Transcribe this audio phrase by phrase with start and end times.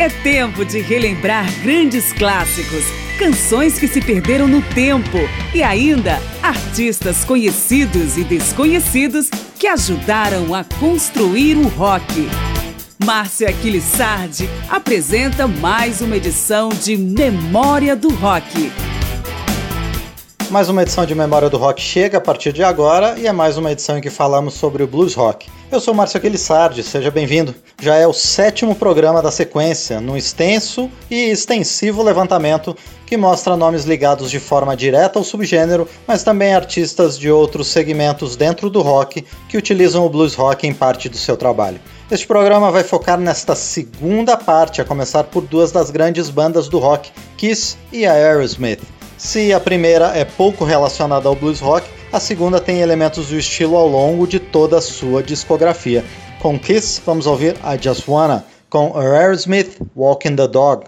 [0.00, 2.84] É tempo de relembrar grandes clássicos,
[3.18, 5.18] canções que se perderam no tempo
[5.52, 9.28] e ainda artistas conhecidos e desconhecidos
[9.58, 12.28] que ajudaram a construir o rock.
[13.04, 18.70] Márcia Aquilissardi apresenta mais uma edição de Memória do Rock.
[20.50, 23.58] Mais uma edição de Memória do Rock chega a partir de agora e é mais
[23.58, 25.46] uma edição em que falamos sobre o blues rock.
[25.70, 27.54] Eu sou Márcio Aquilissardi, seja bem-vindo.
[27.82, 32.74] Já é o sétimo programa da sequência, num extenso e extensivo levantamento
[33.04, 38.34] que mostra nomes ligados de forma direta ao subgênero, mas também artistas de outros segmentos
[38.34, 41.78] dentro do rock que utilizam o blues rock em parte do seu trabalho.
[42.10, 46.78] Este programa vai focar nesta segunda parte, a começar por duas das grandes bandas do
[46.78, 48.97] rock, Kiss e Aerosmith.
[49.18, 53.76] Se a primeira é pouco relacionada ao blues rock, a segunda tem elementos do estilo
[53.76, 56.04] ao longo de toda a sua discografia.
[56.38, 60.84] Com Kiss, vamos ouvir I Just Wanna, com Aerosmith, Walking the Dog.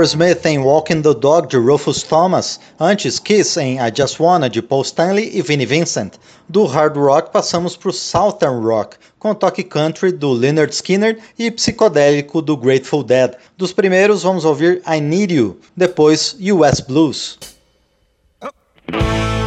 [0.00, 4.62] Aerosmith em Walking the Dog de Rufus Thomas, antes Kiss em I Just Wanna de
[4.62, 6.14] Paul Stanley e Vinnie Vincent.
[6.48, 11.50] Do hard rock passamos para o Southern Rock, com toque country do Leonard Skinner e
[11.50, 13.36] psicodélico do Grateful Dead.
[13.58, 17.38] Dos primeiros vamos ouvir I Need You, depois US Blues.
[18.90, 19.39] to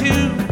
[0.00, 0.49] too.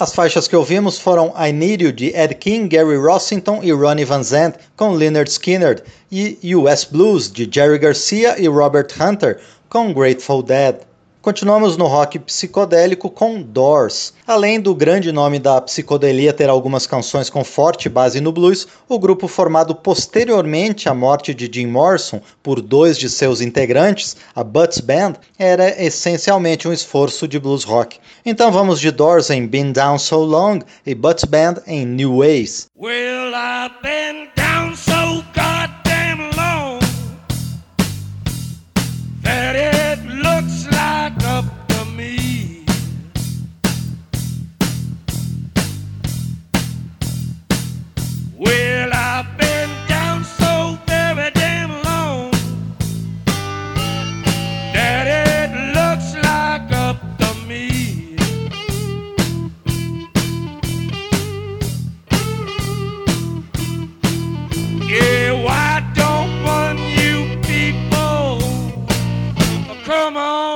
[0.00, 4.06] As faixas que ouvimos foram I Need You de Ed King, Gary Rossington e Ronnie
[4.06, 9.92] Van Zant com Leonard Skinner e US Blues de Jerry Garcia e Robert Hunter com
[9.92, 10.89] Grateful Dead.
[11.22, 14.14] Continuamos no rock psicodélico com Doors.
[14.26, 18.98] Além do grande nome da psicodelia ter algumas canções com forte base no blues, o
[18.98, 24.80] grupo formado posteriormente à morte de Jim Morrison por dois de seus integrantes, a Butts
[24.80, 27.98] Band, era essencialmente um esforço de blues rock.
[28.24, 32.66] Então vamos de Doors em Been Down So Long e Butts Band em New Ways.
[32.74, 33.30] Well,
[69.90, 70.49] come on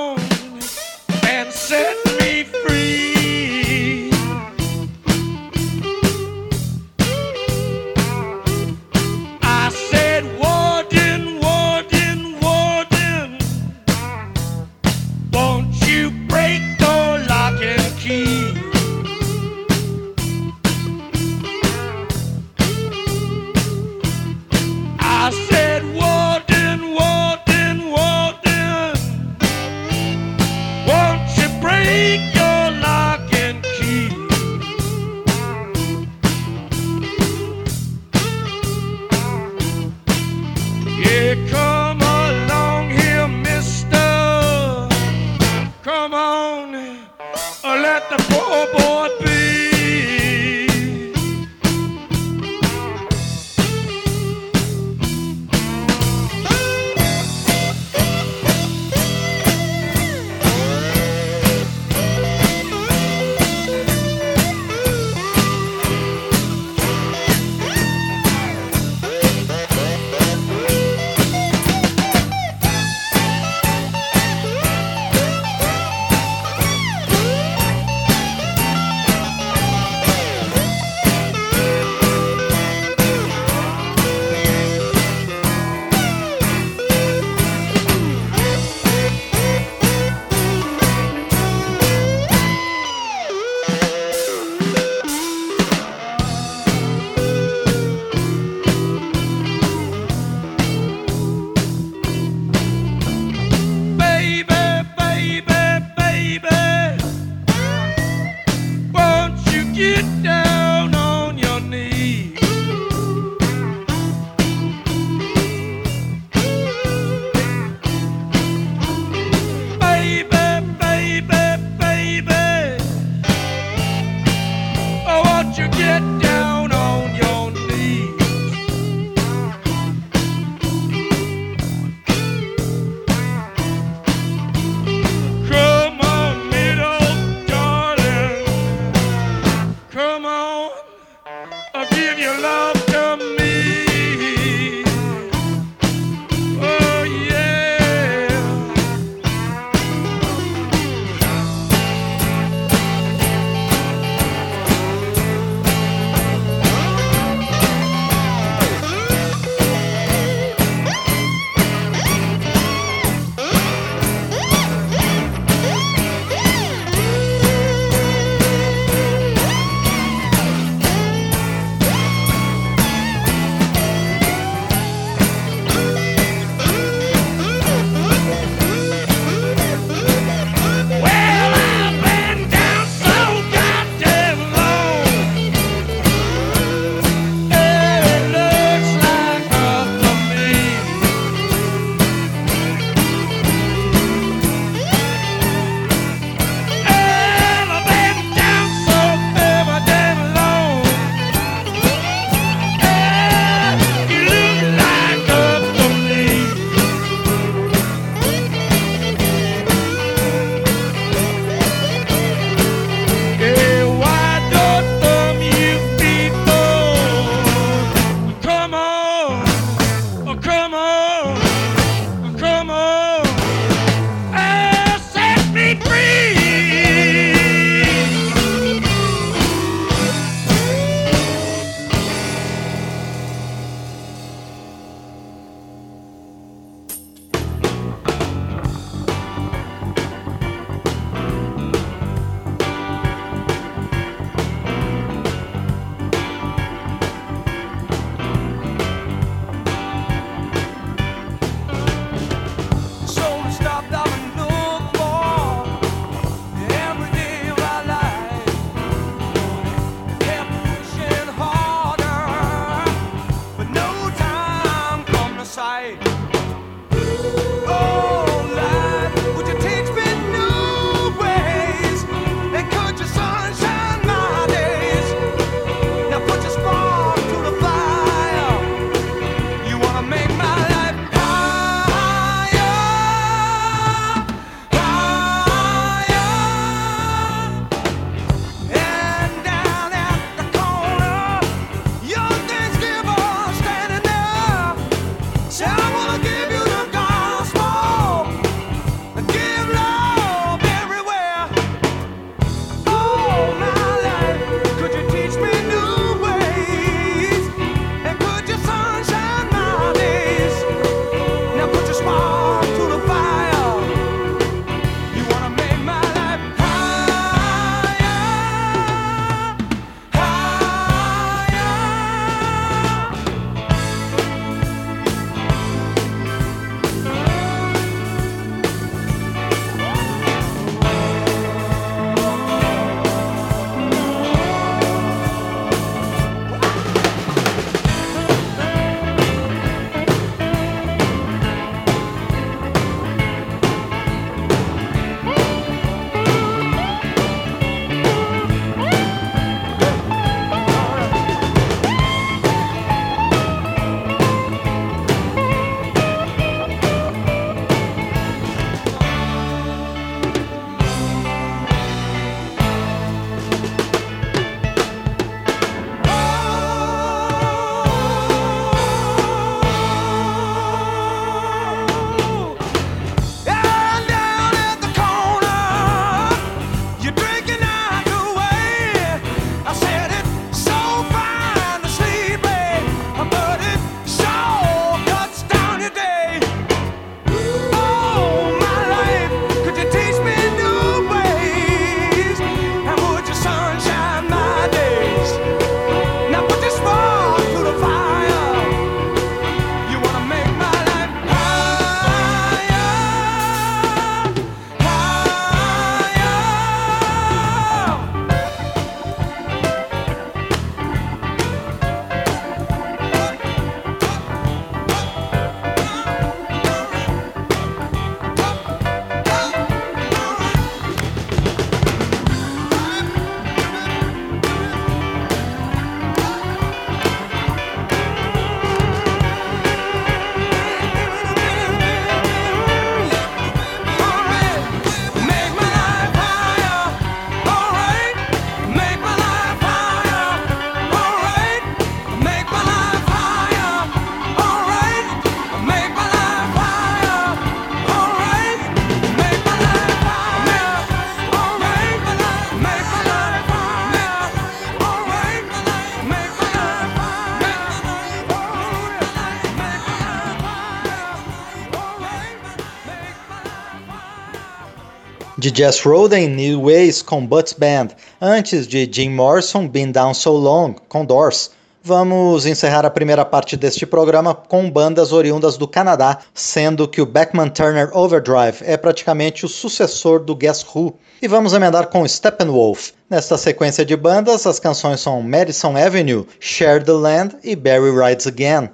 [465.45, 470.31] De Jess Roden, New Ways com Butts Band, antes de Jim Morrison, Been Down So
[470.31, 471.51] Long com Doors.
[471.83, 477.05] Vamos encerrar a primeira parte deste programa com bandas oriundas do Canadá, sendo que o
[477.05, 480.97] Beckman Turner Overdrive é praticamente o sucessor do Guess Who.
[481.21, 482.93] E vamos emendar com Steppenwolf.
[483.11, 488.27] Nesta sequência de bandas, as canções são Madison Avenue, Share the Land e Barry Rides
[488.27, 488.71] Again.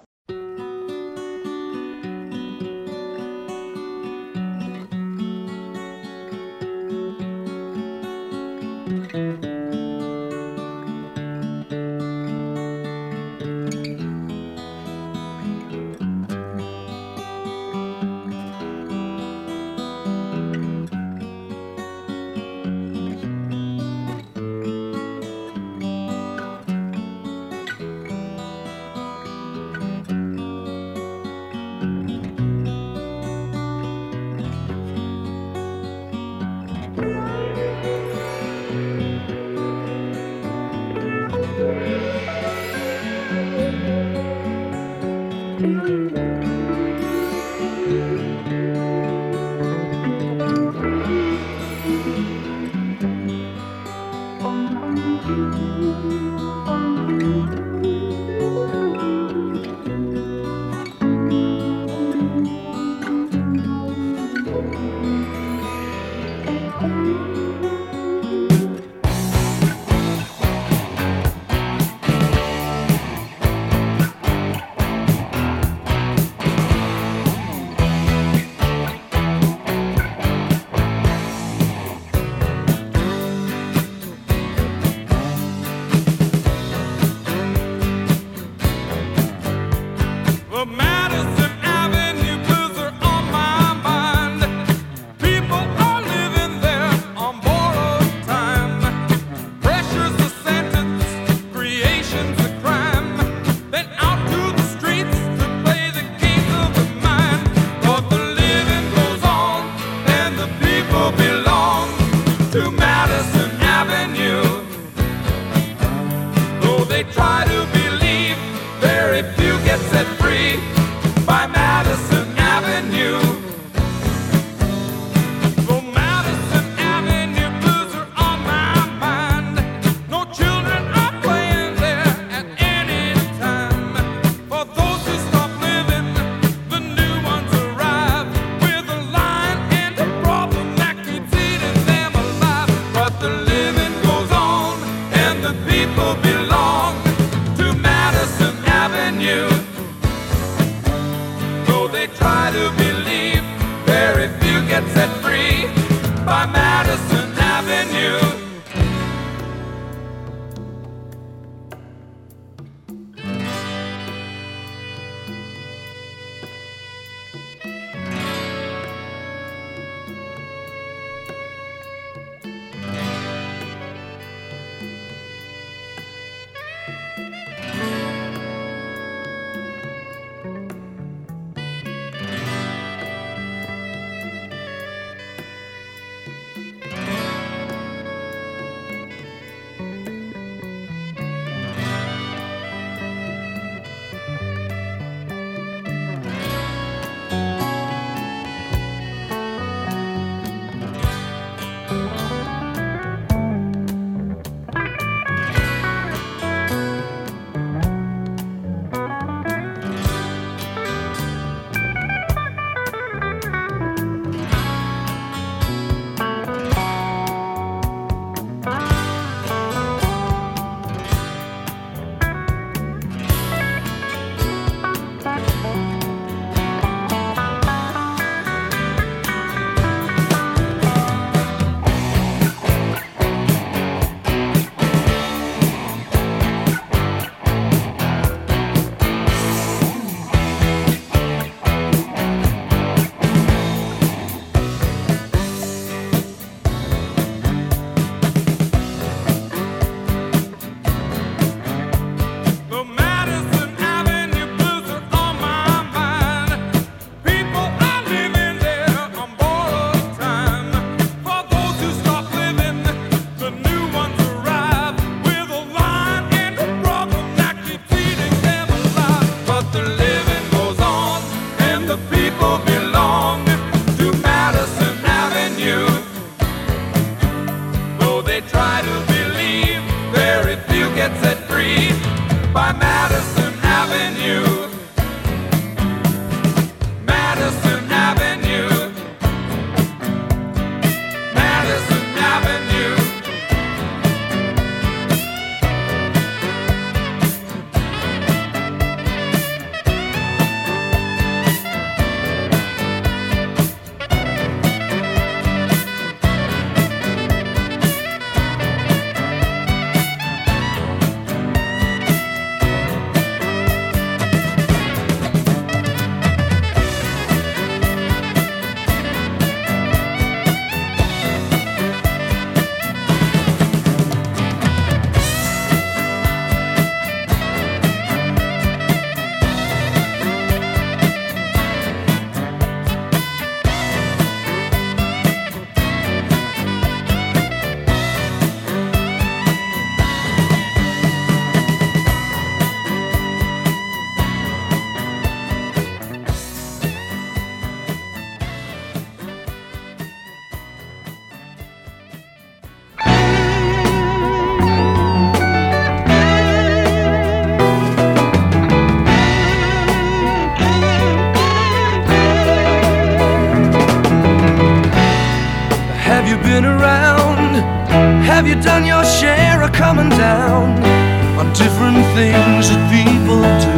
[372.21, 373.77] things that people do.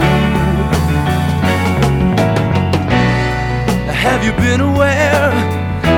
[4.07, 5.31] Have you been aware?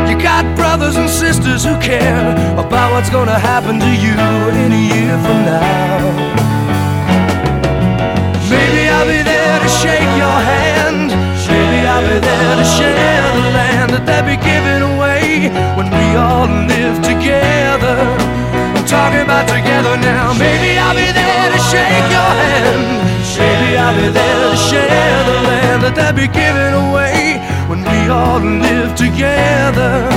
[0.08, 2.28] You got brothers and sisters who care
[2.64, 4.16] about what's gonna happen to you
[4.62, 6.04] in a year from now.
[8.52, 11.08] Maybe I'll be there to shake your hand.
[11.48, 16.06] Maybe I'll be there to share the land that they'll be giving away when we
[16.24, 17.96] all live together.
[18.76, 20.34] I'm talking about together now.
[20.44, 22.84] Maybe I'll be there to shake your hand.
[23.38, 28.08] maybe I'll be there to share the land that they'll be giving away when we
[28.08, 30.08] all live together.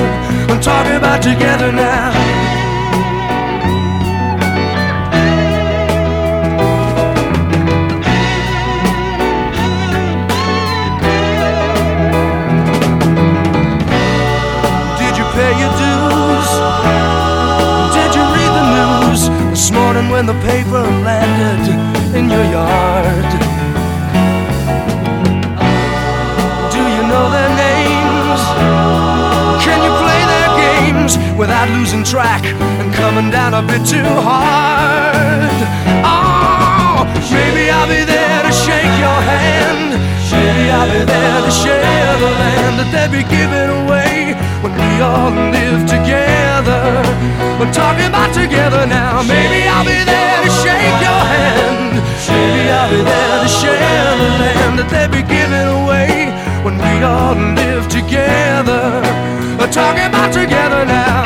[0.49, 2.66] I'm talking about together now.
[20.17, 21.61] when the paper landed
[22.17, 23.29] in your yard.
[26.73, 28.41] Do you know their names?
[29.61, 32.43] Can you play their games without losing track
[32.79, 35.53] and coming down a bit too hard?
[36.01, 40.01] Oh, maybe I'll be there to shake your hand.
[40.33, 44.33] Maybe I'll be there to share the land that they'd be giving away
[44.65, 45.96] when we all live together
[46.67, 47.59] together.
[47.59, 49.23] We're talking about together now.
[49.23, 52.03] Maybe I'll be there to shake your hand.
[52.27, 56.31] Maybe I'll be there to share the land that they be giving away
[56.63, 59.01] when we all live together.
[59.57, 61.16] We're talking about together now.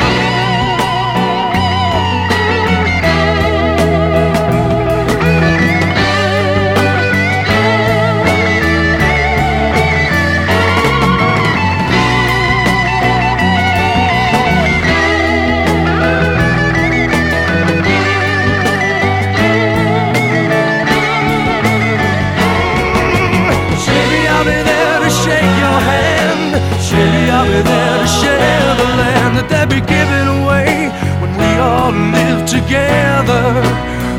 [29.72, 33.40] be giving away when we all live together.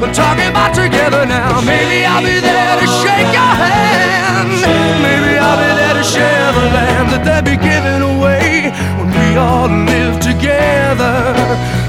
[0.01, 1.61] We're talking about together now.
[1.61, 4.49] Maybe I'll be there to shake your hand.
[5.05, 9.37] Maybe I'll be there to share the land that they'll be giving away when we
[9.37, 11.13] all live together.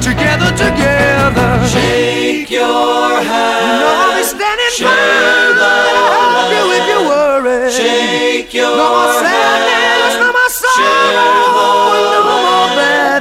[0.05, 1.49] Together, together.
[1.73, 3.81] Shake your hand.
[3.81, 4.93] No, I'll be standing by.
[6.13, 7.73] I'll help you if you worry.
[7.73, 8.93] Shake your no,
[9.25, 10.04] hand.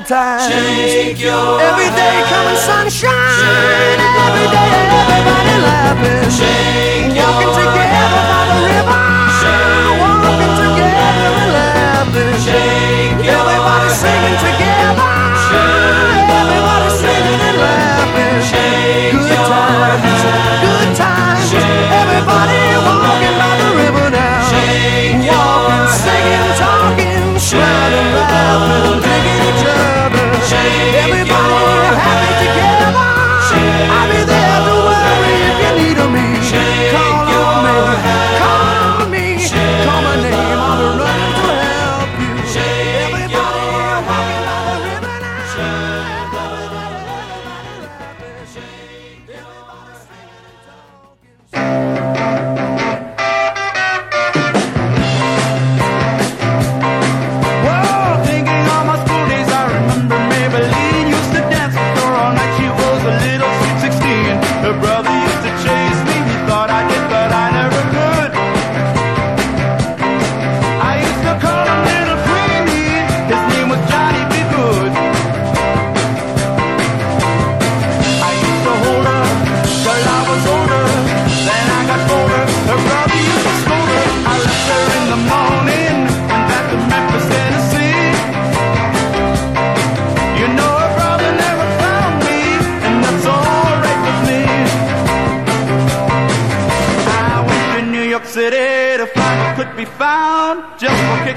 [0.04, 0.52] times.
[0.54, 3.73] Every day coming sunshine.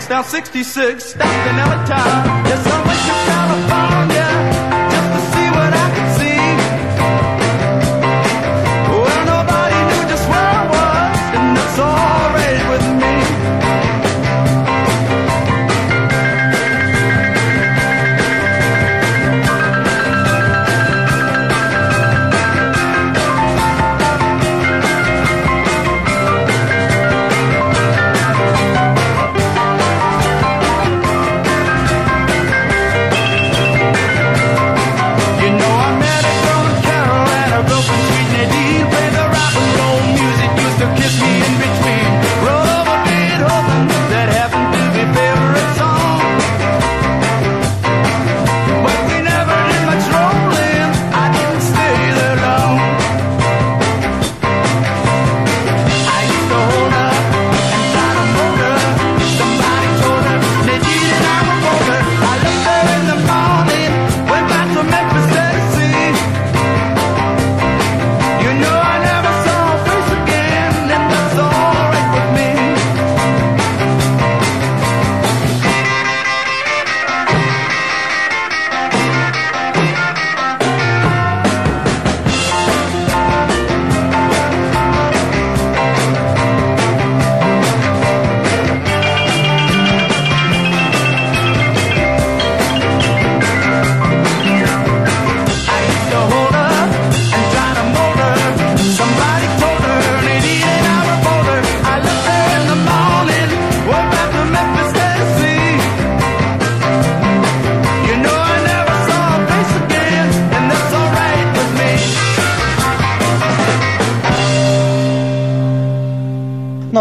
[0.09, 2.47] now 66, that's the Nelly time.
[2.47, 3.66] Yes, I'm like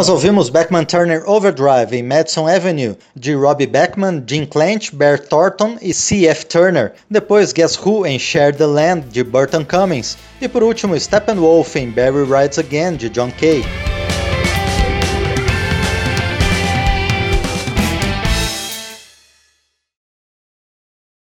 [0.06, 5.78] Nós ouvimos Beckman Turner Overdrive em Madison Avenue, de Robbie Beckman, Jim Clench, Bear Thornton
[5.82, 6.45] e C.F.
[6.45, 6.93] Turner.
[7.10, 10.16] Depois Guess Who em Share the Land, de Burton Cummings.
[10.39, 13.64] E por último Steppenwolf em Barry Rides Again, de John Kay.